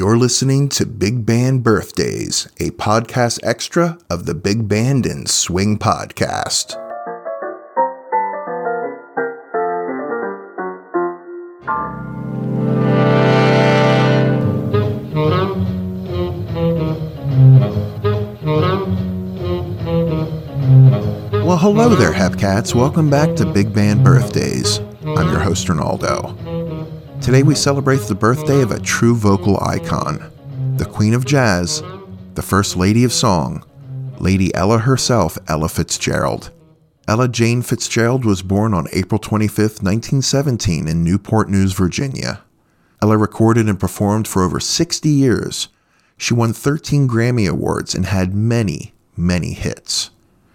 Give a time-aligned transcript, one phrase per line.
[0.00, 5.78] You're listening to Big Band Birthdays, a podcast extra of the Big Band and Swing
[5.78, 6.74] podcast.
[21.44, 22.74] Well, hello there, Hepcats.
[22.74, 24.78] Welcome back to Big Band Birthdays.
[25.04, 26.49] I'm your host, Ronaldo.
[27.20, 30.32] Today we celebrate the birthday of a true vocal icon,
[30.78, 31.82] the Queen of Jazz,
[32.34, 33.62] the First Lady of Song,
[34.18, 36.50] Lady Ella herself, Ella Fitzgerald.
[37.06, 42.42] Ella Jane Fitzgerald was born on April 25, 1917, in Newport News, Virginia.
[43.02, 45.68] Ella recorded and performed for over 60 years.
[46.16, 50.10] She won 13 Grammy Awards and had many, many hits.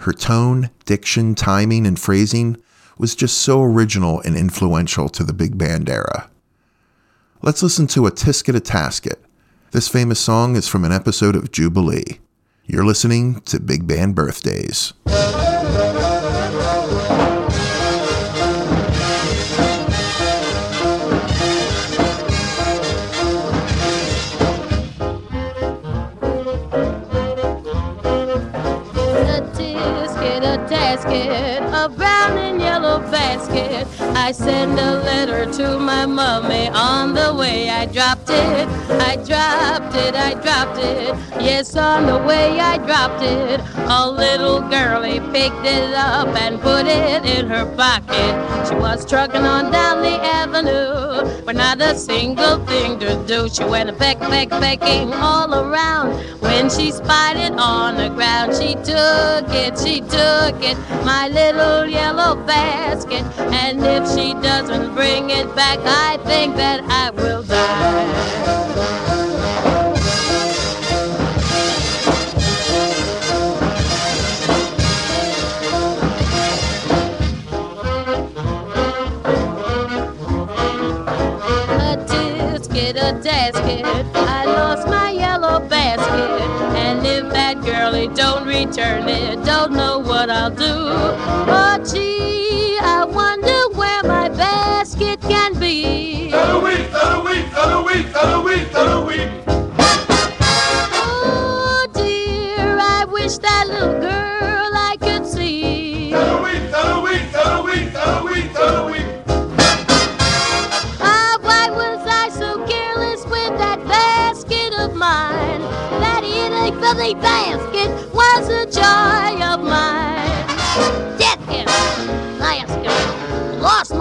[0.00, 2.58] Her tone, diction, timing, and phrasing
[2.98, 6.28] was just so original and influential to the big band era.
[7.42, 9.16] Let's listen to a Tisket a Tasket.
[9.70, 12.18] This famous song is from an episode of Jubilee.
[12.66, 14.92] You're listening to Big Band Birthdays.
[33.52, 36.68] I send a letter to my mommy.
[36.68, 38.68] On the way I dropped it,
[39.10, 41.16] I dropped it, I dropped it.
[41.42, 43.60] Yes, on the way I dropped it.
[43.76, 46.79] A little girlie picked it up and put
[47.60, 48.68] her pocket.
[48.68, 53.48] She was trucking on down the avenue, but not a single thing to do.
[53.48, 56.14] She went a peck, peck, pecking all around.
[56.40, 61.86] When she spied it on the ground, she took it, she took it, my little
[61.86, 63.24] yellow basket.
[63.62, 69.09] And if she doesn't bring it back, I think that I will die.
[83.20, 86.40] Tasket, I lost my yellow basket.
[86.76, 90.64] And if that girlie don't return it, don't know what I'll do.
[90.66, 96.32] Oh, gee, I wonder where my basket can be.
[96.32, 99.49] Eloise, Eloise, Eloise, Eloise, Eloise.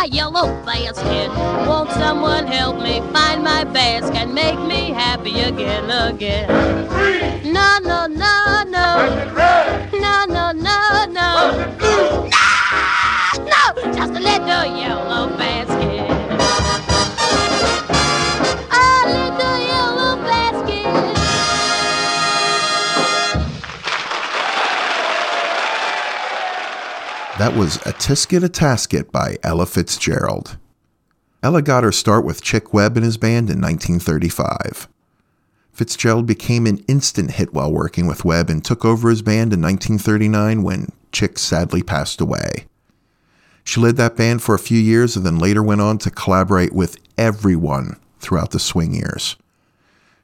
[0.00, 1.28] My yellow basket.
[1.68, 6.48] Won't someone help me find my basket and make me happy again, again?
[6.88, 8.86] Green, No, no, no, no,
[9.34, 11.76] red, no, no, no, no.
[11.78, 12.30] blue.
[13.52, 15.79] No, just a little yellow basket.
[27.40, 30.58] That was A Tisket a Tasket by Ella Fitzgerald.
[31.42, 34.88] Ella got her start with Chick Webb and his band in 1935.
[35.72, 39.62] Fitzgerald became an instant hit while working with Webb and took over his band in
[39.62, 42.66] 1939 when Chick sadly passed away.
[43.64, 46.74] She led that band for a few years and then later went on to collaborate
[46.74, 49.36] with everyone throughout the swing years.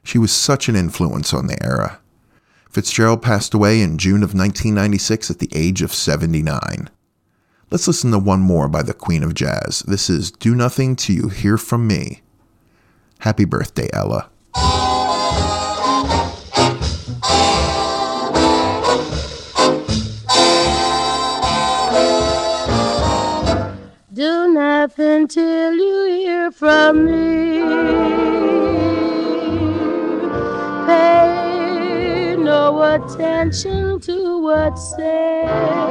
[0.03, 1.99] She was such an influence on the era.
[2.69, 6.91] Fitzgerald passed away in June of 1996 at the age of 79.
[7.69, 9.83] Let's listen to one more by the Queen of Jazz.
[9.85, 12.21] This is Do Nothing Till You Hear From Me.
[13.19, 14.29] Happy birthday, Ella.
[24.13, 27.63] Do nothing till you hear from me.
[30.87, 35.87] Pay no attention to what's said.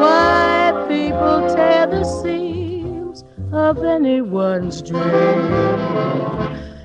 [0.00, 5.02] Why people tear the seams of anyone's dream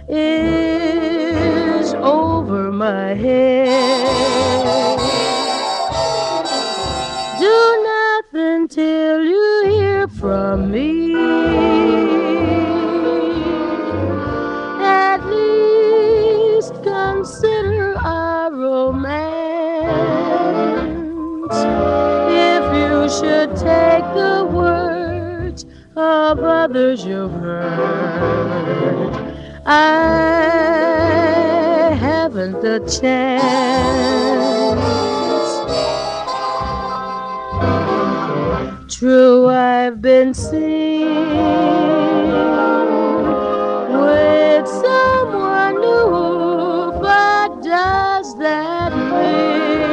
[0.10, 5.00] is over my head.
[7.40, 11.65] Do nothing till you hear from me.
[23.48, 25.66] Take the words
[25.96, 29.14] of others you've heard,
[29.66, 30.06] I
[32.00, 33.86] haven't the chance.
[38.94, 41.08] True, I've been seen
[43.92, 49.90] with someone new, but does that mean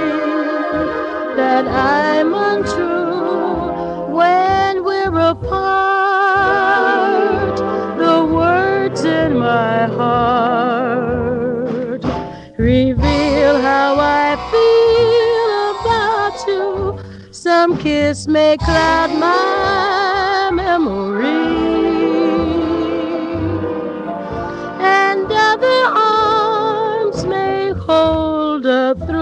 [1.37, 2.52] that I'm untrue
[17.83, 21.27] kiss may cloud my memory,
[24.79, 29.22] and other arms may hold a thrill.